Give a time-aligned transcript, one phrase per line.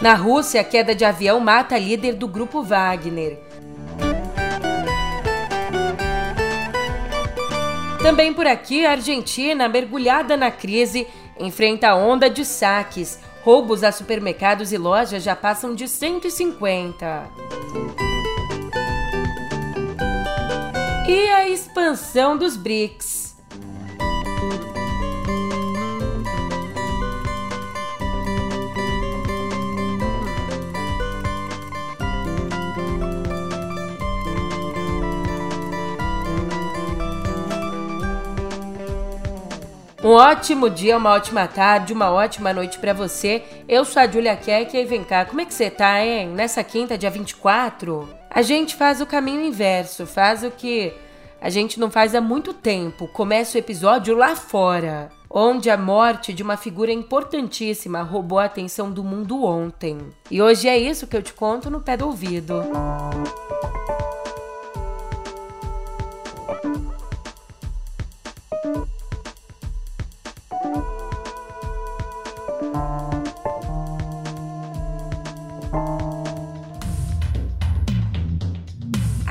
[0.00, 3.40] Na Rússia, a queda de avião mata a líder do grupo Wagner.
[8.00, 11.06] Também por aqui, a Argentina, mergulhada na crise,
[11.38, 13.18] enfrenta a onda de saques.
[13.42, 17.28] Roubos a supermercados e lojas já passam de 150.
[21.08, 23.27] E a expansão dos BRICS.
[40.02, 43.42] Um ótimo dia, uma ótima tarde, uma ótima noite para você.
[43.68, 46.28] Eu sou a Julia Keck e vem cá, como é que você tá, hein?
[46.28, 50.92] Nessa quinta, dia 24, a gente faz o caminho inverso, faz o que
[51.40, 53.08] a gente não faz há muito tempo.
[53.08, 58.92] Começa o episódio lá fora, onde a morte de uma figura importantíssima roubou a atenção
[58.92, 59.98] do mundo ontem.
[60.30, 62.62] E hoje é isso que eu te conto no pé do ouvido.
[62.62, 63.97] Música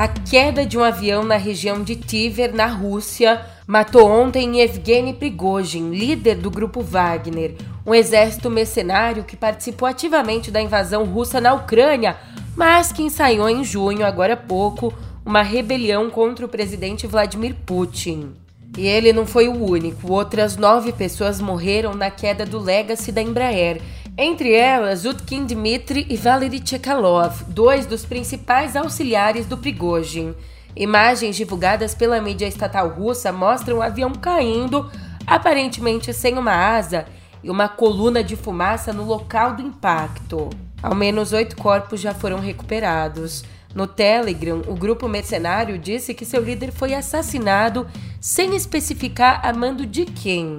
[0.08, 5.90] A queda de um avião na região de Tiver, na Rússia, matou ontem Evgeny Prigozhin,
[5.90, 7.56] líder do grupo Wagner,
[7.86, 12.16] um exército mercenário que participou ativamente da invasão russa na Ucrânia,
[12.56, 14.94] mas que ensaiou em junho, agora há pouco,
[15.26, 18.32] uma rebelião contra o presidente Vladimir Putin.
[18.78, 23.22] E ele não foi o único, outras nove pessoas morreram na queda do Legacy da
[23.22, 23.82] Embraer,
[24.18, 30.34] entre elas, Utkin Dmitry e Valery Chekalov, dois dos principais auxiliares do Prigozhin.
[30.76, 34.90] Imagens divulgadas pela mídia estatal russa mostram o avião caindo,
[35.26, 37.06] aparentemente sem uma asa,
[37.44, 40.50] e uma coluna de fumaça no local do impacto.
[40.82, 43.44] Ao menos oito corpos já foram recuperados.
[43.76, 47.88] No Telegram, o grupo mercenário disse que seu líder foi assassinado
[48.20, 50.58] sem especificar a mando de quem.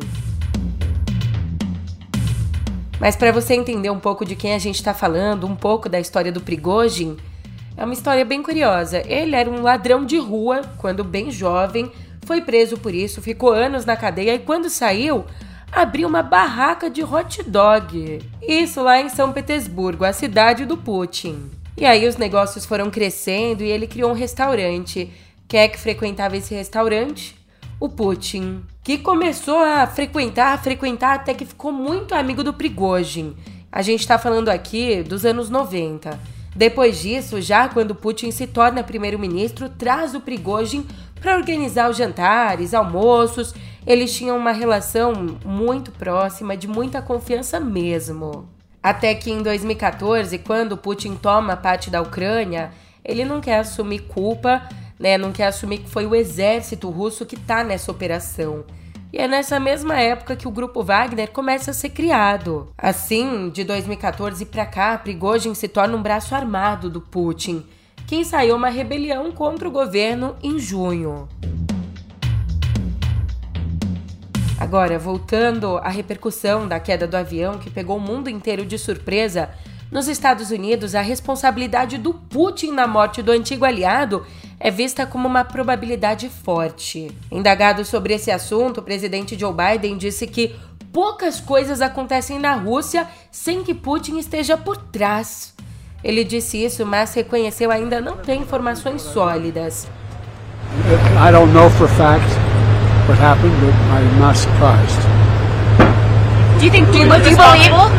[3.01, 6.01] Mas para você entender um pouco de quem a gente está falando, um pouco da
[6.01, 7.17] história do Prigozhin,
[7.77, 9.03] é uma história bem curiosa.
[9.07, 11.91] Ele era um ladrão de rua quando bem jovem,
[12.27, 15.25] foi preso por isso, ficou anos na cadeia e quando saiu,
[15.71, 18.21] abriu uma barraca de hot dog.
[18.43, 21.51] Isso lá em São Petersburgo, a cidade do Putin.
[21.77, 25.11] E aí os negócios foram crescendo e ele criou um restaurante.
[25.47, 27.38] Quem é que frequentava esse restaurante?
[27.81, 33.37] O Putin, que começou a frequentar, a frequentar até que ficou muito amigo do Prigozhin.
[33.71, 36.19] A gente está falando aqui dos anos 90.
[36.57, 40.85] Depois disso, já quando Putin se torna primeiro-ministro, traz o Prigozhin
[41.21, 43.55] para organizar os jantares, almoços.
[43.87, 45.13] Eles tinham uma relação
[45.45, 48.49] muito próxima, de muita confiança mesmo.
[48.83, 52.73] Até que em 2014, quando Putin toma parte da Ucrânia,
[53.05, 54.69] ele não quer assumir culpa
[54.99, 55.17] né?
[55.17, 58.65] Não quer assumir que foi o exército russo que está nessa operação.
[59.13, 62.69] E é nessa mesma época que o grupo Wagner começa a ser criado.
[62.77, 67.65] Assim, de 2014 para cá, Prigozhin se torna um braço armado do Putin,
[68.07, 71.27] que ensaiou uma rebelião contra o governo em junho.
[74.61, 79.51] Agora, voltando à repercussão da queda do avião que pegou o mundo inteiro de surpresa,
[79.91, 84.27] nos Estados Unidos, a responsabilidade do Putin na morte do antigo aliado
[84.61, 87.11] é vista como uma probabilidade forte.
[87.31, 90.55] Indagado sobre esse assunto, o presidente Joe Biden disse que
[90.93, 95.55] poucas coisas acontecem na Rússia sem que Putin esteja por trás.
[96.03, 99.87] Ele disse isso, mas reconheceu ainda não ter informações sólidas.
[101.17, 102.27] I don't know for fact
[103.09, 105.01] what happened, but I'm not surprised.
[106.59, 107.91] Do you think Putin is responsible?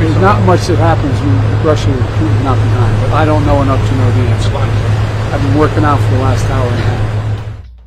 [0.00, 3.62] There's not much that happens when Russia is Putin not behind, but I don't know
[3.62, 4.97] enough to know the answer.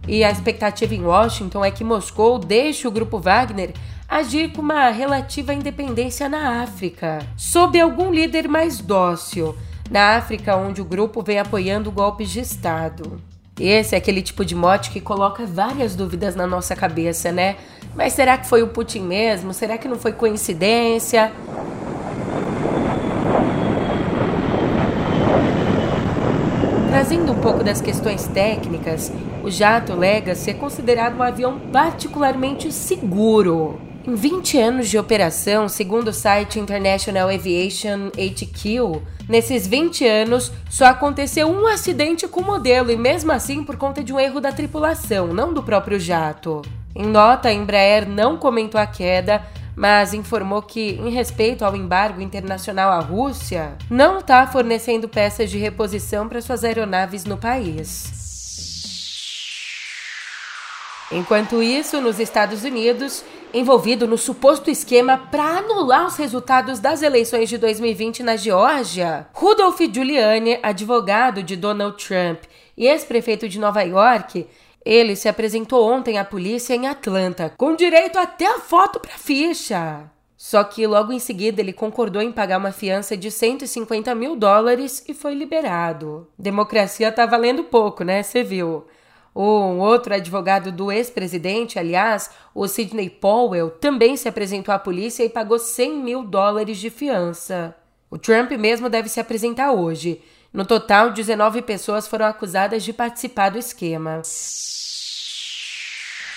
[0.07, 3.73] E a expectativa em Washington é que Moscou deixe o grupo Wagner
[4.07, 9.55] agir com uma relativa independência na África, sob algum líder mais dócil,
[9.89, 13.21] na África onde o grupo vem apoiando golpes de Estado.
[13.59, 17.57] Esse é aquele tipo de mote que coloca várias dúvidas na nossa cabeça, né?
[17.95, 19.53] Mas será que foi o Putin mesmo?
[19.53, 21.31] Será que não foi coincidência?
[27.01, 29.11] Trazendo um pouco das questões técnicas,
[29.43, 33.81] o jato Legacy é considerado um avião particularmente seguro.
[34.05, 40.85] Em 20 anos de operação, segundo o site International Aviation HQ, nesses 20 anos só
[40.85, 44.51] aconteceu um acidente com o modelo e mesmo assim por conta de um erro da
[44.51, 46.61] tripulação, não do próprio jato.
[46.95, 49.41] Em nota, a Embraer não comentou a queda,
[49.75, 55.57] mas informou que, em respeito ao embargo internacional à Rússia, não está fornecendo peças de
[55.57, 58.21] reposição para suas aeronaves no país.
[61.11, 63.23] Enquanto isso, nos Estados Unidos,
[63.53, 69.79] envolvido no suposto esquema para anular os resultados das eleições de 2020 na Geórgia, Rudolph
[69.93, 72.43] Giuliani, advogado de Donald Trump
[72.77, 74.47] e ex-prefeito de Nova York,
[74.85, 80.09] ele se apresentou ontem à polícia em Atlanta, com direito até a foto para ficha.
[80.35, 85.03] Só que logo em seguida ele concordou em pagar uma fiança de 150 mil dólares
[85.07, 86.27] e foi liberado.
[86.37, 88.23] Democracia tá valendo pouco, né?
[88.23, 88.85] Você viu.
[89.35, 95.29] Um outro advogado do ex-presidente, aliás, o Sidney Powell, também se apresentou à polícia e
[95.29, 97.75] pagou 100 mil dólares de fiança.
[98.09, 100.21] O Trump mesmo deve se apresentar hoje.
[100.53, 104.21] No total, 19 pessoas foram acusadas de participar do esquema.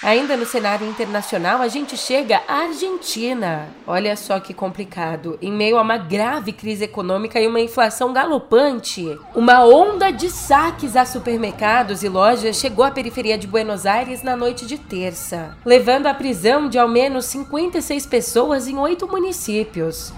[0.05, 3.67] Ainda no cenário internacional, a gente chega à Argentina.
[3.87, 5.37] Olha só que complicado.
[5.43, 10.95] Em meio a uma grave crise econômica e uma inflação galopante, uma onda de saques
[10.95, 16.07] a supermercados e lojas chegou à periferia de Buenos Aires na noite de terça, levando
[16.07, 20.13] à prisão de ao menos 56 pessoas em oito municípios.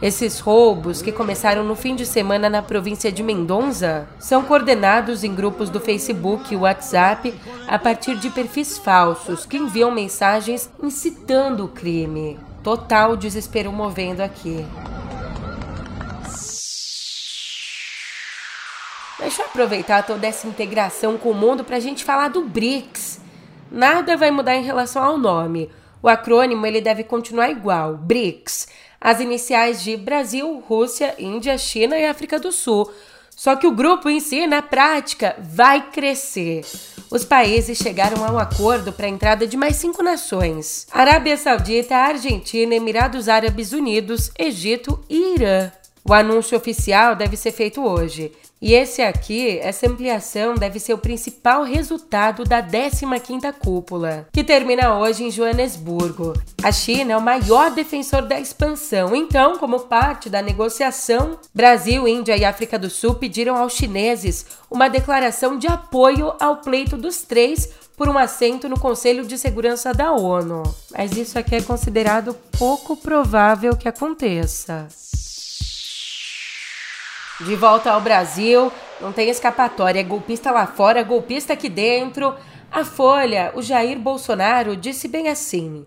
[0.00, 5.34] Esses roubos, que começaram no fim de semana na província de Mendonça, são coordenados em
[5.34, 7.32] grupos do Facebook e WhatsApp
[7.66, 12.38] a partir de perfis falsos que enviam mensagens incitando o crime.
[12.62, 14.66] Total desespero movendo aqui.
[19.18, 23.18] Deixa eu aproveitar toda essa integração com o mundo para a gente falar do BRICS.
[23.72, 25.70] Nada vai mudar em relação ao nome.
[26.02, 28.68] O acrônimo ele deve continuar igual, BRICS
[29.06, 32.90] as iniciais de Brasil, Rússia, Índia, China e África do Sul.
[33.36, 36.64] Só que o grupo em si, na prática, vai crescer.
[37.08, 41.94] Os países chegaram a um acordo para a entrada de mais cinco nações: Arábia Saudita,
[41.94, 45.70] Argentina, Emirados Árabes Unidos, Egito e Irã.
[46.04, 48.32] O anúncio oficial deve ser feito hoje.
[48.60, 54.98] E esse aqui, essa ampliação deve ser o principal resultado da 15ª cúpula, que termina
[54.98, 56.32] hoje em Joanesburgo.
[56.62, 62.36] A China é o maior defensor da expansão, então, como parte da negociação, Brasil, Índia
[62.36, 67.68] e África do Sul pediram aos chineses uma declaração de apoio ao pleito dos três
[67.94, 70.62] por um assento no Conselho de Segurança da ONU.
[70.96, 74.88] Mas isso aqui é considerado pouco provável que aconteça.
[77.40, 80.00] De volta ao Brasil, não tem escapatória.
[80.00, 82.34] É golpista lá fora, golpista aqui dentro.
[82.72, 85.84] A Folha, o Jair Bolsonaro disse bem assim: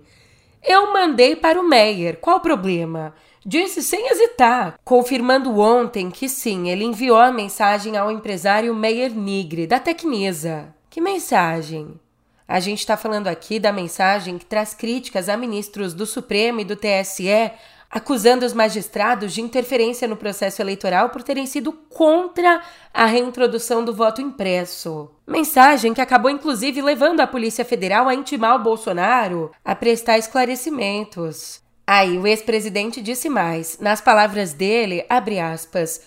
[0.63, 3.15] Eu mandei para o Meyer, qual o problema?
[3.43, 9.65] Disse sem hesitar, confirmando ontem que sim, ele enviou a mensagem ao empresário Meyer Nigre,
[9.65, 10.75] da Tecnisa.
[10.89, 11.99] Que mensagem?
[12.47, 16.65] A gente está falando aqui da mensagem que traz críticas a ministros do Supremo e
[16.65, 17.51] do TSE
[17.89, 22.61] acusando os magistrados de interferência no processo eleitoral por terem sido contra
[22.93, 25.09] a reintrodução do voto impresso.
[25.25, 31.61] Mensagem que acabou inclusive levando a Polícia Federal a intimar o Bolsonaro a prestar esclarecimentos.
[31.87, 36.01] Aí o ex-presidente disse mais, nas palavras dele, abre aspas,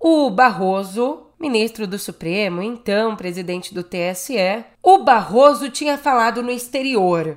[0.00, 7.36] o Barroso, ministro do Supremo, então presidente do TSE, o Barroso tinha falado no exterior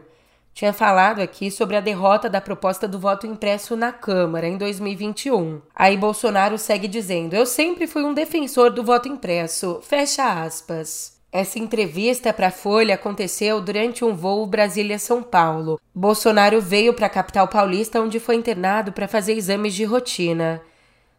[0.60, 5.62] tinha falado aqui sobre a derrota da proposta do voto impresso na Câmara em 2021.
[5.74, 9.80] Aí Bolsonaro segue dizendo: Eu sempre fui um defensor do voto impresso.
[9.82, 11.18] Fecha aspas.
[11.32, 15.80] Essa entrevista para a Folha aconteceu durante um voo Brasília-São Paulo.
[15.96, 20.62] Bolsonaro veio para a capital paulista, onde foi internado para fazer exames de rotina.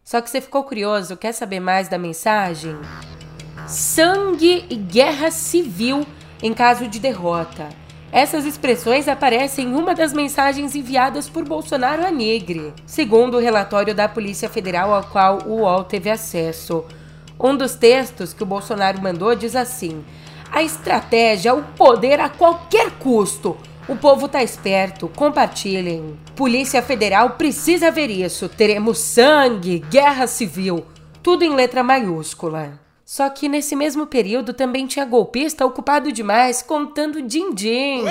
[0.05, 2.77] Só que você ficou curioso, quer saber mais da mensagem?
[3.67, 6.07] Sangue e guerra civil
[6.43, 7.80] em caso de derrota.
[8.13, 13.95] Essas expressões aparecem em uma das mensagens enviadas por Bolsonaro a Negre, segundo o relatório
[13.95, 16.85] da Polícia Federal ao qual o UOL teve acesso.
[17.39, 20.05] Um dos textos que o Bolsonaro mandou diz assim:
[20.51, 23.57] A estratégia, o poder a qualquer custo.
[23.89, 26.19] O povo tá esperto, compartilhem.
[26.35, 28.49] Polícia Federal precisa ver isso.
[28.49, 30.85] Teremos sangue, guerra civil,
[31.23, 32.90] tudo em letra maiúscula.
[33.11, 38.05] Só que nesse mesmo período também tinha golpista ocupado demais contando din-din.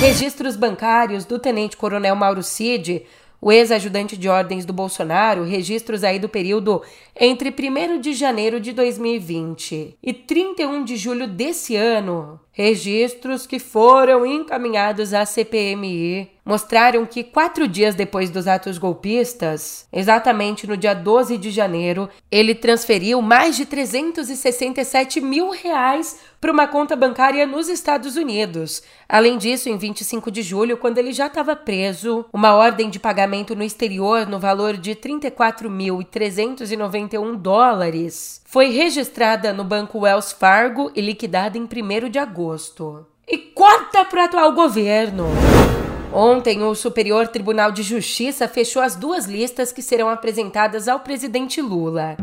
[0.00, 3.06] Registros bancários do tenente-coronel Mauro Cid,
[3.40, 6.82] o ex-ajudante de ordens do Bolsonaro, registros aí do período
[7.14, 14.26] entre 1 de janeiro de 2020 e 31 de julho desse ano, Registros que foram
[14.26, 21.38] encaminhados à CPMI mostraram que quatro dias depois dos atos golpistas, exatamente no dia 12
[21.38, 28.16] de janeiro, ele transferiu mais de 367 mil reais para uma conta bancária nos Estados
[28.16, 28.82] Unidos.
[29.08, 33.54] Além disso, em 25 de julho, quando ele já estava preso, uma ordem de pagamento
[33.54, 41.56] no exterior no valor de 34.391 dólares foi registrada no banco Wells Fargo e liquidada
[41.56, 42.41] em 1 de agosto.
[43.28, 45.26] E corta para o atual governo.
[46.12, 51.62] Ontem, o Superior Tribunal de Justiça fechou as duas listas que serão apresentadas ao presidente
[51.62, 52.16] Lula.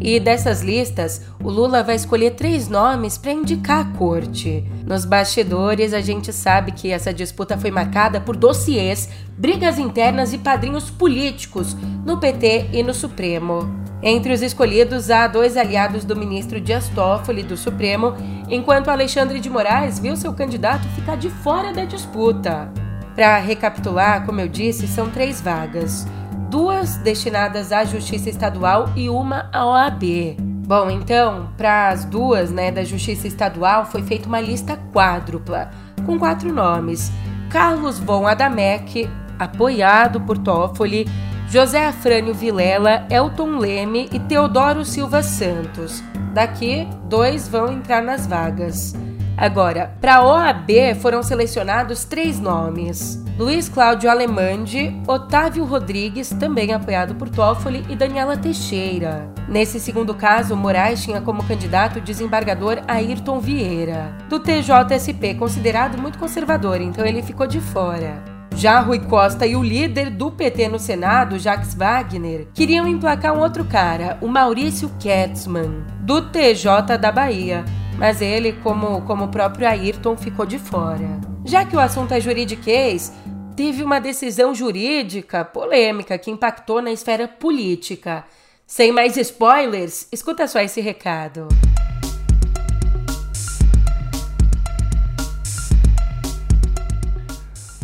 [0.00, 4.64] E dessas listas, o Lula vai escolher três nomes para indicar a corte.
[4.86, 10.38] Nos bastidores, a gente sabe que essa disputa foi marcada por dossiês, brigas internas e
[10.38, 11.76] padrinhos políticos
[12.06, 13.68] no PT e no Supremo.
[14.02, 18.14] Entre os escolhidos há dois aliados do ministro Dias Toffoli do Supremo,
[18.48, 22.72] enquanto Alexandre de Moraes viu seu candidato ficar de fora da disputa.
[23.14, 26.06] Para recapitular, como eu disse, são três vagas:
[26.50, 30.36] duas destinadas à Justiça Estadual e uma à OAB.
[30.66, 35.70] Bom, então, para as duas, né, da Justiça Estadual, foi feita uma lista quádrupla,
[36.04, 37.12] com quatro nomes:
[37.50, 41.06] Carlos Von Adamec, apoiado por Toffoli,
[41.48, 46.02] José Afrânio Vilela, Elton Leme e Teodoro Silva Santos.
[46.34, 48.92] Daqui, dois vão entrar nas vagas.
[49.40, 57.14] Agora, para a OAB foram selecionados três nomes: Luiz Cláudio Alemande, Otávio Rodrigues, também apoiado
[57.14, 59.32] por Toffoli, e Daniela Teixeira.
[59.48, 66.18] Nesse segundo caso, Moraes tinha como candidato o desembargador Ayrton Vieira, do TJSP, considerado muito
[66.18, 68.22] conservador, então ele ficou de fora.
[68.54, 73.40] Já Rui Costa e o líder do PT no Senado, Jacques Wagner, queriam emplacar um
[73.40, 77.64] outro cara, o Maurício Ketzmann, do TJ da Bahia,
[78.00, 81.20] mas ele, como, como o próprio Ayrton, ficou de fora.
[81.44, 83.12] Já que o assunto é juridiquês,
[83.54, 88.24] teve uma decisão jurídica polêmica que impactou na esfera política.
[88.66, 91.46] Sem mais spoilers, escuta só esse recado.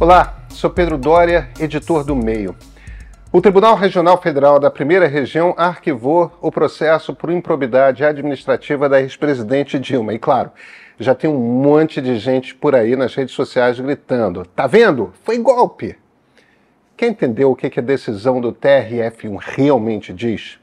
[0.00, 2.56] Olá, sou Pedro Dória, editor do Meio.
[3.36, 9.78] O Tribunal Regional Federal da Primeira Região arquivou o processo por improbidade administrativa da ex-presidente
[9.78, 10.14] Dilma.
[10.14, 10.50] E claro,
[10.98, 15.12] já tem um monte de gente por aí nas redes sociais gritando: tá vendo?
[15.22, 15.98] Foi golpe!
[16.96, 20.58] Quer entender o que a decisão do TRF1 realmente diz?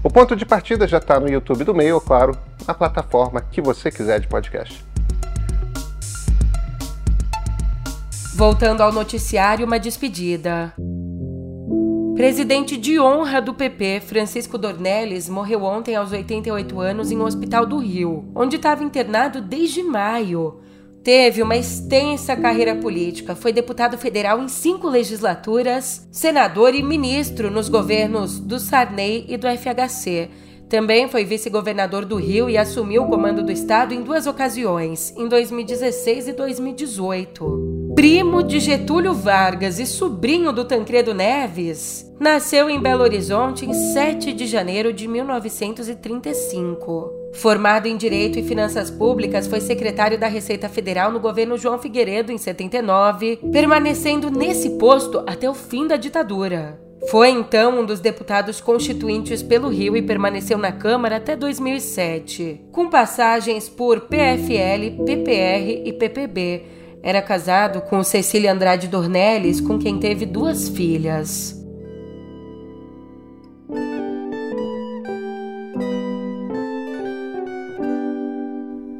[0.00, 3.90] O ponto de partida já está no YouTube do Meio, claro, na plataforma que você
[3.90, 4.84] quiser de podcast.
[8.36, 10.72] Voltando ao noticiário, uma despedida.
[12.14, 17.64] Presidente de honra do PP, Francisco Dornelles, morreu ontem aos 88 anos em um hospital
[17.64, 20.60] do Rio, onde estava internado desde maio.
[21.02, 27.70] Teve uma extensa carreira política, foi deputado federal em cinco legislaturas, senador e ministro nos
[27.70, 30.28] governos do Sarney e do FHC.
[30.72, 35.28] Também foi vice-governador do Rio e assumiu o comando do estado em duas ocasiões, em
[35.28, 43.02] 2016 e 2018 primo de Getúlio Vargas e sobrinho do Tancredo Neves, nasceu em Belo
[43.02, 47.12] Horizonte em 7 de janeiro de 1935.
[47.34, 52.32] Formado em Direito e Finanças Públicas, foi secretário da Receita Federal no governo João Figueiredo
[52.32, 56.81] em 79, permanecendo nesse posto até o fim da ditadura.
[57.10, 62.88] Foi então um dos deputados constituintes pelo Rio e permaneceu na Câmara até 2007, com
[62.88, 70.24] passagens por PFL, PPR e PPB era casado com Cecília Andrade Dornelles, com quem teve
[70.24, 71.61] duas filhas.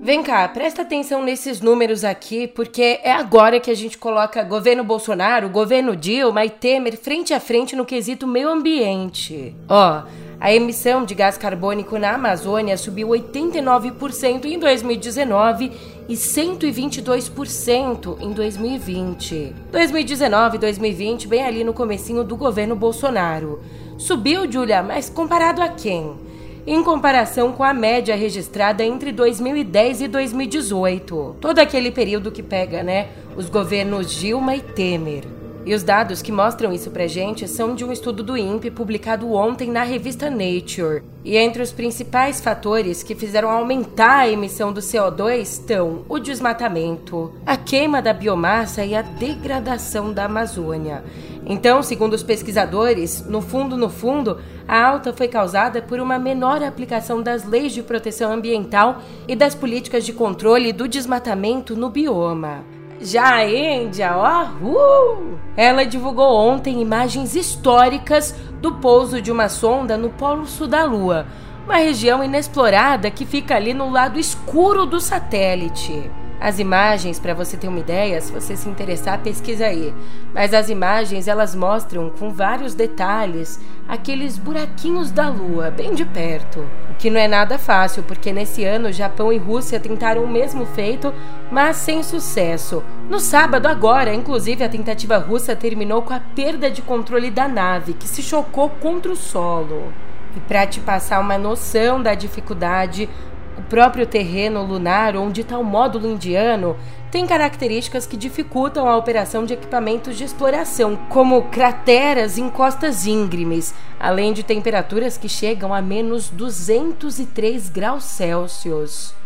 [0.04, 4.82] Vem cá, presta atenção nesses números aqui, porque é agora que a gente coloca governo
[4.82, 9.54] Bolsonaro, governo Dilma e Temer frente a frente no quesito meio ambiente.
[9.68, 10.02] Ó,
[10.40, 15.70] a emissão de gás carbônico na Amazônia subiu 89% em 2019
[16.08, 19.54] e 122% em 2020.
[19.70, 23.62] 2019 e 2020, bem ali no comecinho do governo Bolsonaro.
[23.96, 26.31] Subiu, Julia, mas comparado a quem?
[26.64, 31.36] Em comparação com a média registrada entre 2010 e 2018.
[31.40, 35.24] Todo aquele período que pega, né, os governos Dilma e Temer.
[35.66, 39.32] E os dados que mostram isso pra gente são de um estudo do INPE publicado
[39.32, 41.02] ontem na revista Nature.
[41.24, 47.32] E entre os principais fatores que fizeram aumentar a emissão do CO2 estão o desmatamento,
[47.46, 51.04] a queima da biomassa e a degradação da Amazônia.
[51.44, 56.62] Então, segundo os pesquisadores, no fundo, no fundo, a alta foi causada por uma menor
[56.62, 62.64] aplicação das leis de proteção ambiental e das políticas de controle do desmatamento no bioma.
[63.00, 69.98] Já a Índia, ó, uh, ela divulgou ontem imagens históricas do pouso de uma sonda
[69.98, 71.26] no Polo Sul da Lua,
[71.64, 76.08] uma região inexplorada que fica ali no lado escuro do satélite.
[76.42, 79.94] As imagens, para você ter uma ideia, se você se interessar, pesquisa aí.
[80.34, 86.58] Mas as imagens, elas mostram com vários detalhes aqueles buraquinhos da lua, bem de perto.
[86.90, 90.66] O que não é nada fácil, porque nesse ano Japão e Rússia tentaram o mesmo
[90.66, 91.14] feito,
[91.48, 92.82] mas sem sucesso.
[93.08, 97.94] No sábado agora, inclusive, a tentativa russa terminou com a perda de controle da nave,
[97.94, 99.92] que se chocou contra o solo.
[100.36, 103.08] E para te passar uma noção da dificuldade,
[103.56, 106.76] o próprio terreno lunar, onde está o módulo indiano,
[107.10, 113.74] tem características que dificultam a operação de equipamentos de exploração, como crateras em costas íngremes,
[114.00, 119.21] além de temperaturas que chegam a menos 203 graus Celsius.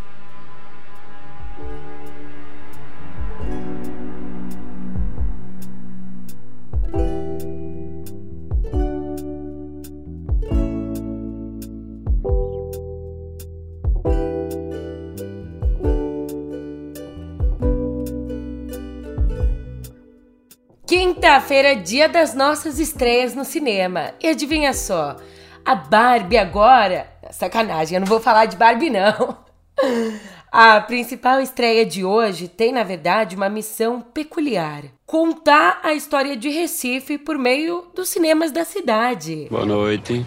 [21.36, 24.12] Quinta-feira, dia das nossas estreias no cinema.
[24.22, 25.18] E adivinha só,
[25.62, 27.06] a Barbie agora.
[27.30, 29.36] Sacanagem, eu não vou falar de Barbie, não.
[30.50, 36.48] A principal estreia de hoje tem, na verdade, uma missão peculiar: contar a história de
[36.48, 39.48] Recife por meio dos cinemas da cidade.
[39.50, 40.24] Boa noite.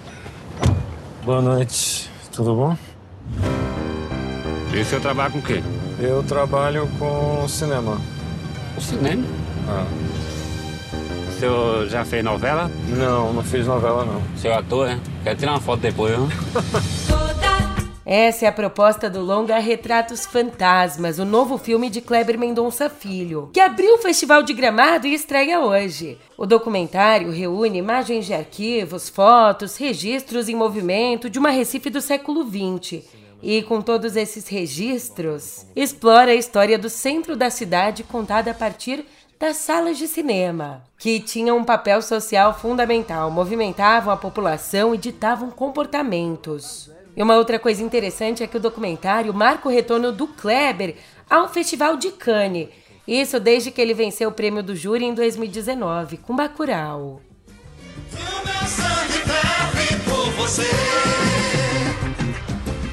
[1.23, 2.11] Boa noite.
[2.31, 2.77] Tudo bom?
[4.71, 5.63] E senhor trabalha com o quê?
[5.99, 7.99] Eu trabalho com cinema.
[8.77, 9.25] O cinema?
[9.67, 10.18] Ah.
[11.39, 12.69] Senhor já fez novela?
[12.89, 14.21] Não, não fiz novela não.
[14.35, 14.99] O senhor é ator, né?
[15.23, 16.27] Quero tirar uma foto depois, viu?
[18.05, 23.51] Essa é a proposta do longa Retratos Fantasmas, o novo filme de Kleber Mendonça Filho,
[23.53, 26.17] que abriu o Festival de Gramado e estreia hoje.
[26.37, 32.43] O documentário reúne imagens de arquivos, fotos, registros em movimento de uma Recife do século
[32.43, 33.01] XX.
[33.41, 39.05] E com todos esses registros, explora a história do centro da cidade contada a partir
[39.39, 45.49] das salas de cinema, que tinham um papel social fundamental, movimentavam a população e ditavam
[45.49, 46.91] comportamentos.
[47.15, 50.97] E uma outra coisa interessante é que o documentário marca o retorno do Kleber
[51.29, 52.67] ao Festival de Cannes.
[53.07, 57.21] Isso desde que ele venceu o prêmio do júri em 2019, com Bacurau.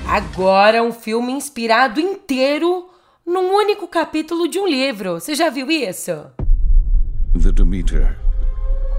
[0.09, 2.89] Agora um filme inspirado inteiro
[3.27, 5.15] num único capítulo de um livro.
[5.15, 6.13] Você já viu isso?
[7.43, 8.17] The Demeter,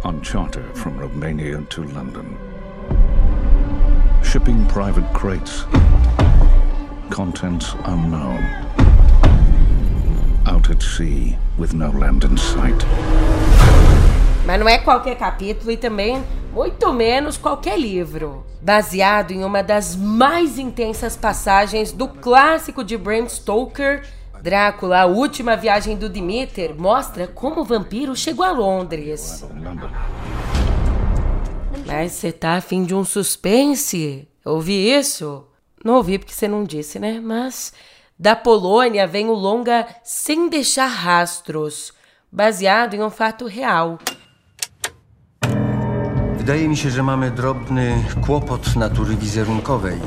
[0.04, 2.26] on charter from Romania to London.
[4.22, 5.66] Shipping private crates.
[7.10, 8.44] Contents unknown.
[10.46, 12.86] Out at sea, with no land in sight.
[14.46, 16.22] Mas não é qualquer capítulo e também
[16.58, 18.44] muito menos qualquer livro.
[18.60, 24.04] Baseado em uma das mais intensas passagens do clássico de Bram Stoker,
[24.42, 29.46] Drácula, a última viagem do Demeter, mostra como o vampiro chegou a Londres.
[31.86, 34.28] Mas você tá afim de um suspense?
[34.44, 35.46] Ouvi isso?
[35.86, 37.20] Não ouvi porque você não disse, né?
[37.22, 37.72] Mas
[38.18, 41.94] da Polônia vem o longa Sem Deixar Rastros,
[42.32, 44.00] baseado em um fato real.
[46.48, 50.00] Wydaje mi się, że mamy drobny kłopot natury wizerunkowej.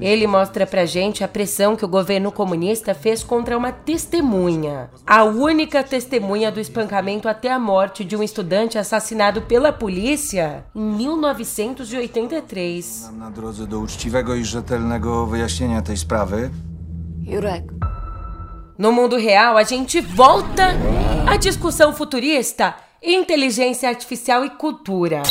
[0.00, 4.88] Ele mostra pra gente a pressão que o governo comunista fez contra uma testemunha.
[5.06, 10.96] A única testemunha do espancamento até a morte de um estudante assassinado pela polícia em
[10.96, 13.10] 1983.
[13.18, 16.50] Na drodze do uczciwego i rzetelnego wyjaśnienia tej sprawy.
[17.22, 17.64] Jurek.
[18.78, 20.74] No mundo real, a gente volta
[21.26, 22.74] à discussão futurista
[23.12, 25.22] inteligência artificial e cultura.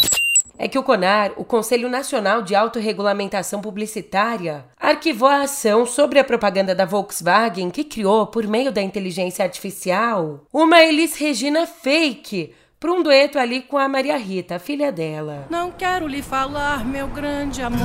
[0.55, 6.23] É que o CONAR, o Conselho Nacional de Autorregulamentação Publicitária, arquivou a ação sobre a
[6.23, 12.91] propaganda da Volkswagen que criou, por meio da inteligência artificial, uma Elis Regina fake para
[12.91, 15.47] um dueto ali com a Maria Rita, a filha dela.
[15.49, 17.79] Não quero lhe falar, meu grande amor,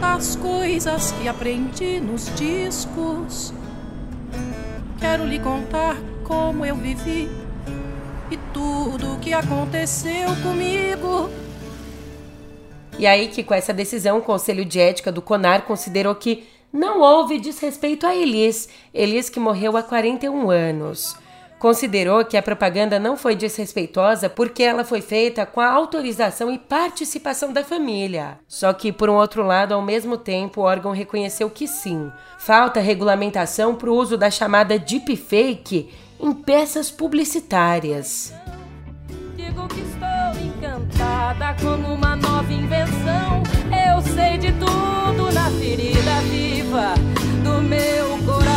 [0.00, 3.52] das coisas que aprendi nos discos.
[4.98, 7.28] Quero lhe contar como eu vivi
[8.30, 11.30] e tudo o que aconteceu comigo.
[12.98, 17.00] E aí que com essa decisão o Conselho de Ética do CONAR considerou que não
[17.00, 21.16] houve desrespeito a Elis, Elis que morreu há 41 anos.
[21.58, 26.58] considerou que a propaganda não foi desrespeitosa porque ela foi feita com a autorização e
[26.58, 28.38] participação da família.
[28.46, 32.78] Só que, por um outro lado, ao mesmo tempo, o órgão reconheceu que sim, falta
[32.78, 38.32] regulamentação para o uso da chamada deepfake em peças publicitárias.
[39.36, 43.42] Digo que estou encantada com uma nova invenção.
[43.70, 46.94] Eu sei de tudo na ferida viva
[47.42, 48.56] do meu coração.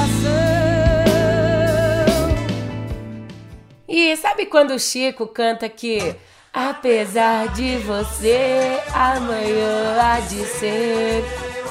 [3.87, 6.15] E sabe quando o Chico canta que
[6.53, 11.23] apesar de você, amanhã há de ser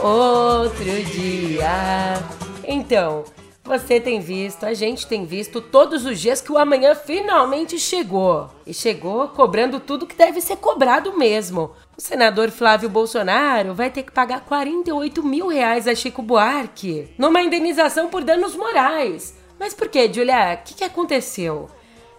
[0.03, 2.15] outro dia?
[2.65, 3.25] Então,
[3.69, 8.49] você tem visto, a gente tem visto todos os dias que o amanhã finalmente chegou.
[8.67, 11.73] E chegou cobrando tudo que deve ser cobrado mesmo.
[11.97, 17.43] O senador Flávio Bolsonaro vai ter que pagar 48 mil reais a Chico Buarque numa
[17.43, 19.37] indenização por danos morais.
[19.61, 20.55] Mas por que, Julia?
[20.55, 21.69] O que, que aconteceu?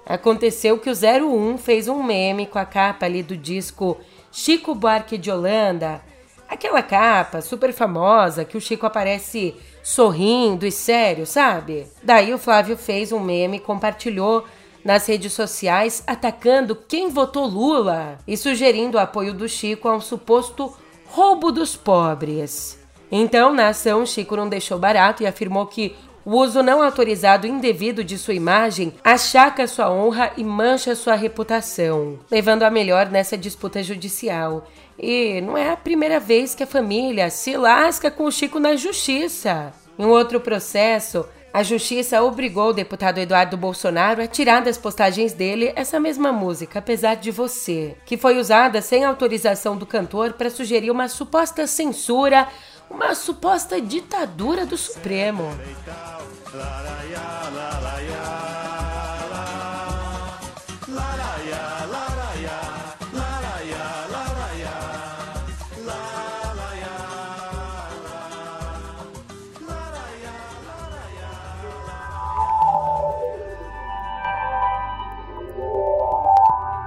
[0.05, 3.97] Aconteceu que o 01 fez um meme com a capa ali do disco
[4.31, 6.01] Chico Buarque de Holanda.
[6.47, 11.87] Aquela capa super famosa que o Chico aparece sorrindo e sério, sabe?
[12.03, 14.45] Daí o Flávio fez um meme e compartilhou
[14.83, 20.01] nas redes sociais atacando quem votou Lula e sugerindo o apoio do Chico a um
[20.01, 20.73] suposto
[21.07, 22.79] roubo dos pobres.
[23.11, 28.03] Então, na ação, Chico não deixou barato e afirmou que o uso não autorizado indevido
[28.03, 33.81] de sua imagem achaca sua honra e mancha sua reputação, levando a melhor nessa disputa
[33.81, 34.67] judicial.
[35.01, 38.75] E não é a primeira vez que a família se lasca com o Chico na
[38.75, 39.71] justiça.
[39.97, 45.71] Em outro processo, a justiça obrigou o deputado Eduardo Bolsonaro a tirar das postagens dele
[45.75, 50.91] essa mesma música, Apesar de Você, que foi usada sem autorização do cantor para sugerir
[50.91, 52.47] uma suposta censura,
[52.89, 55.49] uma suposta ditadura do Supremo.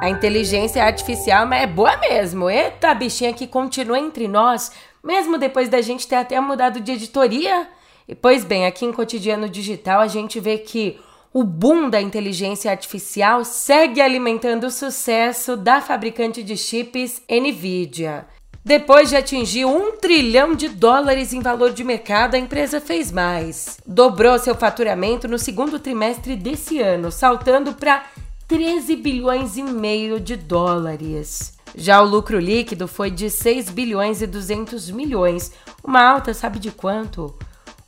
[0.02, 2.50] A inteligência artificial é boa mesmo.
[2.50, 7.68] Eita, bichinha que continua entre nós, mesmo depois da gente ter até mudado de editoria.
[8.08, 10.98] E pois bem, aqui em Cotidiano Digital a gente vê que
[11.32, 18.26] o boom da inteligência artificial segue alimentando o sucesso da fabricante de chips Nvidia.
[18.64, 23.78] Depois de atingir um trilhão de dólares em valor de mercado, a empresa fez mais.
[23.86, 28.04] Dobrou seu faturamento no segundo trimestre desse ano, saltando para
[28.52, 31.54] 13 bilhões e meio de dólares.
[31.74, 36.70] Já o lucro líquido foi de 6 bilhões e 200 milhões, uma alta, sabe de
[36.70, 37.34] quanto?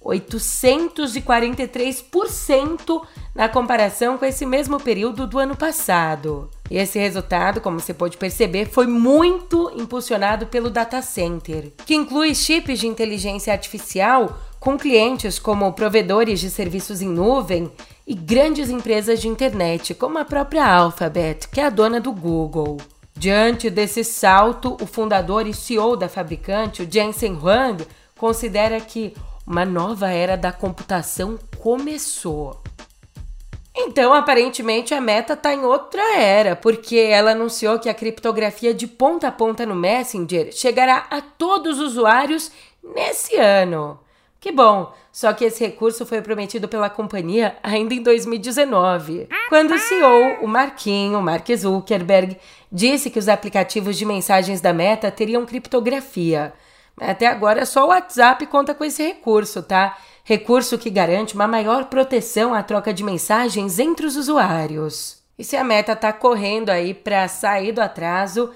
[0.03, 3.03] 843%
[3.35, 6.49] na comparação com esse mesmo período do ano passado.
[6.71, 12.35] E esse resultado, como você pode perceber, foi muito impulsionado pelo data center, que inclui
[12.35, 17.71] chips de inteligência artificial com clientes como provedores de serviços em nuvem
[18.07, 22.77] e grandes empresas de internet, como a própria Alphabet, que é a dona do Google.
[23.17, 27.87] Diante desse salto, o fundador e CEO da fabricante, o Jensen Huang,
[28.19, 29.15] considera que
[29.47, 32.61] uma nova era da computação começou.
[33.77, 38.87] Então, aparentemente, a Meta está em outra era, porque ela anunciou que a criptografia de
[38.87, 43.99] ponta a ponta no Messenger chegará a todos os usuários nesse ano.
[44.45, 49.79] Que bom, só que esse recurso foi prometido pela companhia ainda em 2019, quando o
[49.79, 52.37] CEO, o Marquinho, Mark Zuckerberg,
[52.71, 56.53] disse que os aplicativos de mensagens da Meta teriam criptografia.
[57.01, 59.97] Até agora só o WhatsApp conta com esse recurso, tá?
[60.23, 65.23] Recurso que garante uma maior proteção à troca de mensagens entre os usuários.
[65.39, 68.51] E se a Meta tá correndo aí para sair do atraso,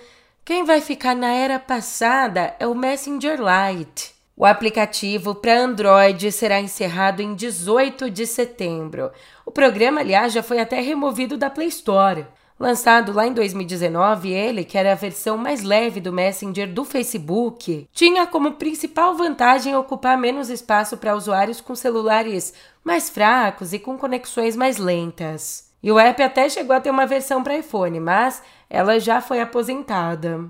[0.45, 4.18] quem vai ficar na era passada é o Messenger Lite.
[4.41, 9.11] O aplicativo para Android será encerrado em 18 de setembro.
[9.45, 12.25] O programa, aliás, já foi até removido da Play Store.
[12.57, 17.89] Lançado lá em 2019, ele, que era a versão mais leve do Messenger do Facebook,
[17.93, 23.99] tinha como principal vantagem ocupar menos espaço para usuários com celulares mais fracos e com
[23.99, 25.69] conexões mais lentas.
[25.83, 29.41] E o app até chegou a ter uma versão para iPhone, mas ela já foi
[29.41, 30.49] aposentada.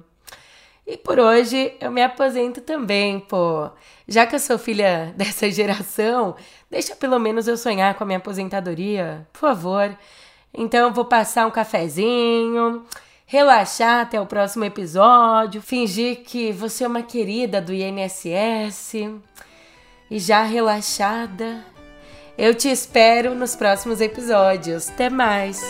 [0.88, 3.68] E por hoje eu me aposento também, pô.
[4.08, 6.34] Já que eu sou filha dessa geração,
[6.70, 9.94] deixa pelo menos eu sonhar com a minha aposentadoria, por favor.
[10.52, 12.86] Então eu vou passar um cafezinho,
[13.26, 18.94] relaxar até o próximo episódio, fingir que você é uma querida do INSS.
[20.10, 21.62] E já relaxada,
[22.38, 24.88] Eu te espero nos próximos episódios.
[24.88, 25.60] Até mais!